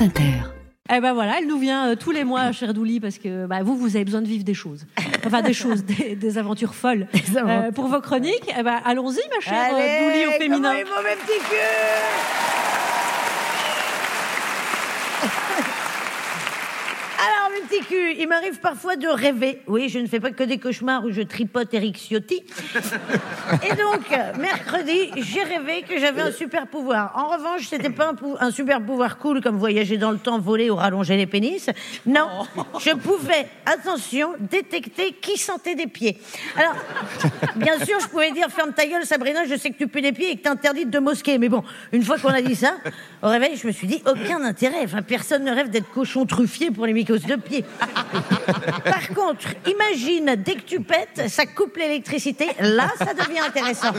France 0.00 0.08
Inter. 0.08 0.32
Eh 0.92 1.00
ben 1.00 1.12
voilà, 1.12 1.38
elle 1.38 1.46
nous 1.46 1.58
vient 1.58 1.90
euh, 1.90 1.94
tous 1.94 2.10
les 2.10 2.24
mois, 2.24 2.52
chère 2.52 2.72
Douli, 2.72 3.00
parce 3.00 3.18
que 3.18 3.46
bah, 3.46 3.62
vous, 3.62 3.76
vous 3.76 3.96
avez 3.96 4.04
besoin 4.06 4.22
de 4.22 4.26
vivre 4.26 4.44
des 4.44 4.54
choses. 4.54 4.86
Enfin, 5.26 5.42
des 5.42 5.52
choses, 5.52 5.84
des, 5.84 6.16
des 6.16 6.38
aventures 6.38 6.74
folles. 6.74 7.06
Euh, 7.36 7.70
pour 7.70 7.86
vos 7.86 8.00
chroniques, 8.00 8.52
eh 8.58 8.62
ben, 8.62 8.80
allons-y, 8.84 9.20
ma 9.34 9.40
chère 9.40 9.70
euh, 9.72 10.10
Douli 10.10 10.26
au 10.26 10.30
féminin. 10.32 10.74
comment 10.84 11.00
il 18.18 18.26
m'arrive 18.28 18.58
parfois 18.60 18.96
de 18.96 19.06
rêver. 19.08 19.60
Oui, 19.66 19.88
je 19.88 19.98
ne 19.98 20.06
fais 20.06 20.20
pas 20.20 20.30
que 20.30 20.42
des 20.44 20.58
cauchemars 20.58 21.04
où 21.04 21.10
je 21.10 21.22
tripote 21.22 21.72
Eric 21.74 21.96
Ciotti. 21.96 22.42
Et 23.64 23.74
donc, 23.74 24.08
mercredi, 24.38 25.10
j'ai 25.16 25.42
rêvé 25.42 25.82
que 25.88 25.98
j'avais 25.98 26.22
un 26.22 26.32
super 26.32 26.66
pouvoir. 26.66 27.12
En 27.16 27.28
revanche, 27.36 27.66
c'était 27.68 27.90
pas 27.90 28.08
un, 28.08 28.14
pou- 28.14 28.36
un 28.38 28.50
super 28.50 28.80
pouvoir 28.80 29.18
cool 29.18 29.40
comme 29.40 29.56
voyager 29.58 29.96
dans 29.96 30.10
le 30.10 30.18
temps, 30.18 30.38
voler 30.38 30.70
ou 30.70 30.76
rallonger 30.76 31.16
les 31.16 31.26
pénis. 31.26 31.68
Non, 32.06 32.28
je 32.80 32.90
pouvais, 32.90 33.46
attention, 33.66 34.34
détecter 34.38 35.12
qui 35.20 35.38
sentait 35.38 35.74
des 35.74 35.86
pieds. 35.86 36.18
Alors, 36.56 36.74
bien 37.56 37.78
sûr, 37.84 37.98
je 38.00 38.08
pouvais 38.08 38.32
dire 38.32 38.48
ferme 38.50 38.72
ta 38.72 38.86
gueule, 38.86 39.04
Sabrina, 39.04 39.44
je 39.46 39.56
sais 39.56 39.70
que 39.70 39.78
tu 39.78 39.86
pues 39.86 40.02
des 40.02 40.12
pieds 40.12 40.30
et 40.32 40.36
que 40.36 40.42
t'es 40.42 40.48
interdite 40.48 40.90
de 40.90 40.98
mosquée. 40.98 41.38
Mais 41.38 41.48
bon, 41.48 41.62
une 41.92 42.02
fois 42.02 42.18
qu'on 42.18 42.28
a 42.28 42.42
dit 42.42 42.54
ça, 42.56 42.74
au 43.22 43.28
réveil, 43.28 43.56
je 43.56 43.66
me 43.66 43.72
suis 43.72 43.86
dit 43.86 44.02
aucun 44.06 44.42
intérêt. 44.42 44.82
Enfin, 44.84 45.02
personne 45.02 45.44
ne 45.44 45.52
rêve 45.52 45.70
d'être 45.70 45.90
cochon 45.90 46.26
truffier 46.26 46.70
pour 46.70 46.86
les 46.86 46.92
mycoses 46.92 47.24
de 47.26 47.36
pied. 47.36 47.59
Par 48.84 49.08
contre, 49.14 49.46
imagine, 49.66 50.36
dès 50.36 50.54
que 50.54 50.62
tu 50.62 50.80
pètes, 50.80 51.28
ça 51.28 51.46
coupe 51.46 51.76
l'électricité. 51.76 52.48
Là, 52.60 52.88
ça 52.98 53.14
devient 53.14 53.40
intéressant. 53.40 53.92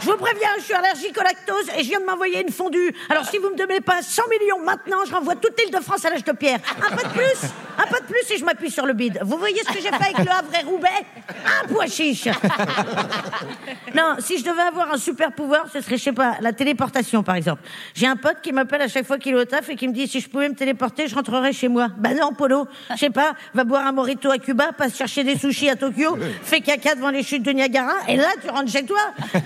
Je 0.00 0.06
vous 0.06 0.16
préviens, 0.16 0.48
je 0.58 0.64
suis 0.64 0.74
allergique 0.74 1.16
au 1.18 1.22
lactose 1.22 1.68
et 1.76 1.82
je 1.82 1.88
viens 1.88 2.00
de 2.00 2.06
m'envoyer 2.06 2.42
une 2.42 2.52
fondue. 2.52 2.94
Alors, 3.10 3.24
si 3.26 3.38
vous 3.38 3.50
me 3.50 3.56
donnez 3.56 3.80
pas 3.80 4.02
100 4.02 4.22
millions 4.28 4.64
maintenant, 4.64 4.98
je 5.06 5.12
renvoie 5.12 5.36
toute 5.36 5.58
l'île 5.60 5.72
de 5.72 5.80
France 5.82 6.04
à 6.04 6.10
l'âge 6.10 6.24
de 6.24 6.32
pierre. 6.32 6.60
Un 6.78 6.96
peu 6.96 7.02
de 7.02 7.12
plus, 7.12 7.48
un 7.78 7.86
peu 7.86 8.00
de 8.00 8.06
plus 8.06 8.30
et 8.30 8.38
je 8.38 8.44
m'appuie 8.44 8.70
sur 8.70 8.86
le 8.86 8.92
bide. 8.92 9.18
Vous 9.22 9.38
voyez 9.38 9.60
ce 9.62 9.72
que 9.72 9.80
j'ai 9.80 9.88
fait 9.88 9.94
avec 9.94 10.18
le 10.18 10.30
Havre 10.30 10.52
et 10.60 10.64
Roubaix? 10.64 10.88
Un 11.28 11.66
pois 11.68 11.86
chiche. 11.86 12.28
Non, 13.94 14.16
si 14.18 14.38
je 14.38 14.44
devais 14.44 14.62
avoir 14.62 14.92
un 14.92 14.98
super 14.98 15.32
pouvoir, 15.32 15.66
ce 15.72 15.80
serait, 15.80 15.96
je 15.96 16.04
sais 16.04 16.12
pas, 16.12 16.36
la 16.40 16.52
téléportation, 16.52 17.22
par 17.22 17.34
exemple. 17.34 17.62
J'ai 17.94 18.06
un 18.06 18.16
pote 18.16 18.40
qui 18.42 18.52
m'appelle 18.52 18.82
à 18.82 18.88
chaque 18.88 19.06
fois 19.06 19.18
qu'il 19.18 19.34
est 19.34 19.38
au 19.38 19.44
taf 19.44 19.68
et 19.68 19.76
qui 19.76 19.88
me 19.88 19.92
dit 19.92 20.06
si 20.06 20.20
je 20.20 20.28
pouvais 20.28 20.48
me 20.48 20.54
téléporter, 20.54 21.08
je 21.08 21.14
rentrerais 21.14 21.52
chez 21.52 21.68
moi. 21.68 21.88
Bah 21.96 22.14
non, 22.14 22.32
Polo. 22.32 22.67
Je 22.90 22.96
sais 22.96 23.10
pas, 23.10 23.34
va 23.54 23.64
boire 23.64 23.86
un 23.86 23.92
morito 23.92 24.30
à 24.30 24.38
Cuba, 24.38 24.70
passe 24.76 24.96
chercher 24.96 25.24
des 25.24 25.36
sushis 25.38 25.68
à 25.68 25.76
Tokyo, 25.76 26.18
fais 26.42 26.60
caca 26.60 26.94
devant 26.94 27.10
les 27.10 27.22
chutes 27.22 27.42
de 27.42 27.52
Niagara, 27.52 27.94
et 28.08 28.16
là, 28.16 28.28
tu 28.42 28.50
rentres 28.50 28.70
chez 28.70 28.84
toi. 28.84 29.00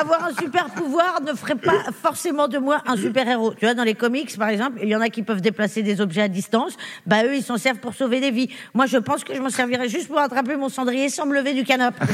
Avoir 0.00 0.24
un 0.24 0.34
super 0.34 0.66
pouvoir 0.66 1.20
ne 1.22 1.32
ferait 1.32 1.56
pas 1.56 1.90
forcément 2.02 2.46
de 2.46 2.58
moi 2.58 2.82
un 2.86 2.96
super 2.96 3.28
héros. 3.28 3.52
Tu 3.54 3.64
vois, 3.64 3.74
dans 3.74 3.82
les 3.84 3.94
comics, 3.94 4.36
par 4.38 4.48
exemple, 4.48 4.78
il 4.82 4.88
y 4.88 4.94
en 4.94 5.00
a 5.00 5.08
qui 5.08 5.22
peuvent 5.22 5.40
déplacer 5.40 5.82
des 5.82 6.00
objets 6.00 6.22
à 6.22 6.28
distance. 6.28 6.76
Bah, 7.06 7.24
eux, 7.24 7.34
ils 7.34 7.42
s'en 7.42 7.58
servent 7.58 7.78
pour 7.78 7.94
sauver 7.94 8.20
des 8.20 8.30
vies. 8.30 8.48
Moi, 8.74 8.86
je 8.86 8.98
pense 8.98 9.24
que 9.24 9.34
je 9.34 9.40
m'en 9.40 9.50
servirais 9.50 9.88
juste 9.88 10.08
pour 10.08 10.18
attraper 10.18 10.56
mon 10.56 10.68
cendrier 10.68 11.08
sans 11.08 11.26
me 11.26 11.34
lever 11.34 11.54
du 11.54 11.64
canapé. 11.64 12.04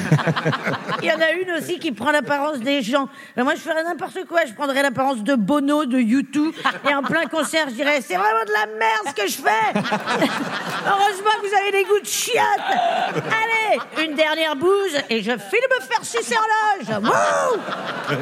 Il 1.03 1.09
y 1.09 1.13
en 1.13 1.21
a 1.21 1.33
une 1.33 1.51
aussi 1.59 1.79
qui 1.79 1.93
prend 1.93 2.11
l'apparence 2.11 2.61
des 2.61 2.83
gens. 2.83 3.09
Mais 3.37 3.43
moi, 3.43 3.55
je 3.55 3.61
ferais 3.61 3.85
n'importe 3.85 4.25
quoi. 4.27 4.41
Je 4.47 4.55
prendrais 4.55 4.83
l'apparence 4.83 5.23
de 5.23 5.35
Bono, 5.35 5.85
de 5.85 5.99
U2. 5.99 6.53
Et 6.89 6.95
en 6.95 7.03
plein 7.03 7.27
concert, 7.27 7.69
je 7.69 7.75
dirais, 7.75 8.01
c'est 8.01 8.17
vraiment 8.17 8.45
de 8.47 8.53
la 8.53 8.67
merde 8.79 9.09
ce 9.09 9.23
que 9.23 9.29
je 9.29 9.37
fais. 9.37 9.81
Heureusement 10.87 11.31
que 11.43 11.49
vous 11.49 11.55
avez 11.61 11.73
des 11.73 11.85
goûts 11.85 12.01
de 12.01 12.07
chiottes. 12.07 12.43
Allez, 13.15 13.54
une 14.03 14.15
dernière 14.15 14.57
bouse 14.57 14.97
et 15.11 15.23
je 15.23 15.33
file 15.33 15.67
me 15.71 15.81
faire 15.85 16.05
sucer 16.05 16.37
en 16.37 16.79
loge. 16.79 16.89
Wouh 17.03 17.57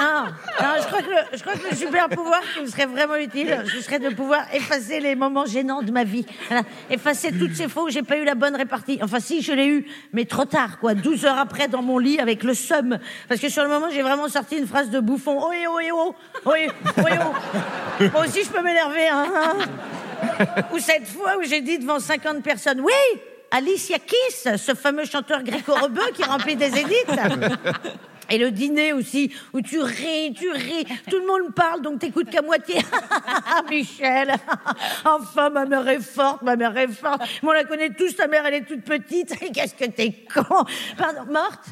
non, 0.00 0.24
non, 0.60 0.74
je 0.80 0.86
crois 0.86 1.02
que 1.02 1.10
le, 1.10 1.16
je 1.32 1.40
crois 1.40 1.54
que 1.54 1.68
le 1.70 1.76
super 1.76 2.08
pouvoir 2.08 2.40
qui 2.54 2.60
me 2.60 2.66
serait 2.66 2.86
vraiment 2.86 3.16
utile, 3.16 3.64
ce 3.72 3.80
serait 3.80 3.98
de 3.98 4.10
pouvoir 4.10 4.42
effacer 4.52 5.00
les 5.00 5.14
moments 5.14 5.46
gênants 5.46 5.82
de 5.82 5.90
ma 5.90 6.04
vie. 6.04 6.26
Voilà. 6.48 6.64
Effacer 6.90 7.32
toutes 7.32 7.54
ces 7.54 7.68
fois 7.68 7.84
où 7.84 7.90
j'ai 7.90 8.02
pas 8.02 8.18
eu 8.18 8.24
la 8.24 8.34
bonne 8.34 8.56
répartie. 8.56 8.98
Enfin, 9.02 9.20
si, 9.20 9.42
je 9.42 9.52
l'ai 9.52 9.66
eu, 9.66 9.86
mais 10.12 10.24
trop 10.24 10.44
tard, 10.44 10.78
quoi. 10.78 10.94
12 10.94 11.24
heures 11.24 11.38
après, 11.38 11.68
dans 11.68 11.82
mon 11.82 11.98
lit, 11.98 12.18
avec 12.18 12.42
le 12.42 12.54
seum. 12.54 12.98
Parce 13.28 13.40
que 13.40 13.48
sur 13.48 13.62
le 13.62 13.68
moment, 13.68 13.88
j'ai 13.90 14.02
vraiment 14.02 14.28
sorti 14.28 14.58
une 14.58 14.66
phrase 14.66 14.90
de 14.90 15.00
bouffon. 15.00 15.38
Oh, 15.40 15.52
eh, 15.52 15.66
oh, 15.66 15.80
eh, 15.80 15.90
oh. 15.92 16.14
Oh, 16.44 16.52
eh, 16.56 16.68
oh, 16.98 17.02
eh, 17.10 17.14
oh. 17.20 18.04
Moi 18.12 18.26
aussi, 18.26 18.44
je 18.44 18.50
peux 18.50 18.62
m'énerver, 18.62 19.08
hein. 19.08 19.26
hein. 19.34 20.64
Ou 20.72 20.78
cette 20.78 21.06
fois 21.06 21.36
où 21.38 21.42
j'ai 21.42 21.60
dit 21.60 21.78
devant 21.78 22.00
50 22.00 22.42
personnes, 22.42 22.80
oui, 22.80 23.20
Alicia 23.50 23.98
Keys, 23.98 24.58
ce 24.58 24.74
fameux 24.74 25.04
chanteur 25.04 25.42
gréco-rebeu 25.42 26.10
qui 26.14 26.22
remplit 26.22 26.56
des 26.56 26.76
élites. 26.78 27.06
Et 28.30 28.38
le 28.38 28.50
dîner 28.50 28.92
aussi, 28.92 29.32
où 29.54 29.62
tu 29.62 29.80
ris, 29.80 30.34
tu 30.34 30.50
ris, 30.50 30.84
tout 31.10 31.18
le 31.18 31.26
monde 31.26 31.54
parle, 31.54 31.80
donc 31.80 32.00
t'écoutes 32.00 32.28
qu'à 32.28 32.42
moitié. 32.42 32.76
Michel, 33.70 34.34
enfin 35.04 35.48
ma 35.48 35.64
mère 35.64 35.88
est 35.88 36.00
forte, 36.00 36.42
ma 36.42 36.56
mère 36.56 36.76
est 36.76 36.88
forte. 36.88 37.22
Mais 37.42 37.48
on 37.48 37.52
la 37.52 37.64
connaît 37.64 37.90
tous, 37.90 38.14
ta 38.16 38.26
mère 38.26 38.44
elle 38.46 38.54
est 38.54 38.66
toute 38.66 38.82
petite. 38.82 39.34
Qu'est-ce 39.54 39.74
que 39.74 39.86
t'es 39.86 40.26
con 40.32 40.64
Pardon, 40.96 41.32
morte? 41.32 41.68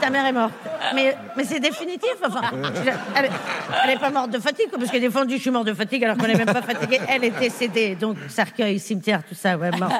Ta, 0.00 0.10
mère 0.10 0.26
est 0.26 0.32
morte. 0.32 0.54
Mais, 0.94 1.16
mais 1.36 1.44
c'est 1.44 1.60
définitif, 1.60 2.14
enfin. 2.24 2.40
Elle, 3.16 3.30
elle 3.84 3.90
est 3.90 4.00
pas 4.00 4.10
morte 4.10 4.30
de 4.30 4.38
fatigue, 4.38 4.70
parce 4.70 4.90
que 4.90 4.96
des 4.96 5.10
fois 5.10 5.22
on 5.22 5.26
dit 5.26 5.36
je 5.36 5.42
suis 5.42 5.50
morte 5.50 5.66
de 5.66 5.74
fatigue 5.74 6.04
alors 6.04 6.16
qu'on 6.16 6.26
n'est 6.26 6.34
même 6.34 6.46
pas 6.46 6.62
fatigué. 6.62 7.00
Elle 7.06 7.24
est 7.24 7.38
décédée, 7.38 7.96
donc 7.96 8.16
cercueil, 8.28 8.78
cimetière, 8.78 9.22
tout 9.28 9.34
ça, 9.34 9.58
ouais, 9.58 9.70
morte. 9.72 9.92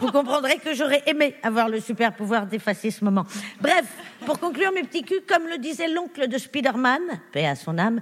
Vous 0.00 0.10
comprendrez 0.10 0.58
que 0.58 0.74
j'aurais 0.74 1.02
aimé 1.06 1.34
avoir 1.42 1.68
le 1.68 1.80
super 1.80 2.12
pouvoir 2.14 2.46
d'effacer 2.46 2.90
ce 2.90 3.04
moment. 3.04 3.24
Bref, 3.60 3.84
pour 4.26 4.38
conclure 4.38 4.72
mes 4.72 4.82
petits 4.82 5.02
culs, 5.02 5.22
comme 5.26 5.46
le 5.48 5.58
disait 5.58 5.88
l'oncle 5.88 6.28
de 6.28 6.38
Spider-Man, 6.38 7.00
paix 7.32 7.46
à 7.46 7.54
son 7.54 7.78
âme, 7.78 8.00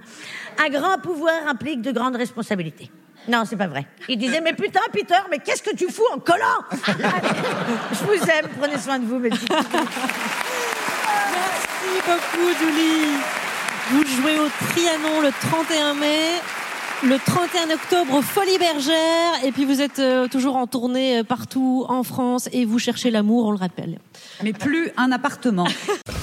un 0.57 0.69
grand 0.69 0.97
pouvoir 0.99 1.47
implique 1.47 1.81
de 1.81 1.91
grandes 1.91 2.15
responsabilités. 2.15 2.89
Non, 3.27 3.43
c'est 3.45 3.55
pas 3.55 3.67
vrai. 3.67 3.85
Il 4.09 4.17
disait, 4.17 4.41
mais 4.41 4.53
putain, 4.53 4.81
Peter, 4.91 5.19
mais 5.29 5.37
qu'est-ce 5.39 5.61
que 5.61 5.75
tu 5.75 5.91
fous 5.91 6.07
en 6.13 6.19
collant? 6.19 6.65
Je 6.87 8.03
vous 8.05 8.29
aime, 8.29 8.47
prenez 8.59 8.79
soin 8.79 8.97
de 8.97 9.05
vous, 9.05 9.19
mes 9.19 9.29
petits. 9.29 9.45
Merci 9.49 9.61
beaucoup, 12.07 12.51
Douli. 12.59 13.17
Vous 13.91 14.03
jouez 14.05 14.39
au 14.39 14.47
Trianon 14.69 15.21
le 15.21 15.31
31 15.31 15.93
mai. 15.93 16.41
Le 17.03 17.17
31 17.17 17.73
octobre, 17.73 18.21
Folie 18.21 18.59
Bergère. 18.59 19.43
Et 19.43 19.51
puis 19.51 19.65
vous 19.65 19.81
êtes 19.81 19.97
euh, 19.97 20.27
toujours 20.27 20.55
en 20.55 20.67
tournée 20.67 21.19
euh, 21.19 21.23
partout 21.23 21.83
en 21.89 22.03
France 22.03 22.47
et 22.53 22.63
vous 22.63 22.77
cherchez 22.77 23.09
l'amour, 23.09 23.47
on 23.47 23.51
le 23.51 23.57
rappelle. 23.57 23.97
Mais 24.43 24.53
plus 24.53 24.91
un 24.97 25.11
appartement. 25.11 25.65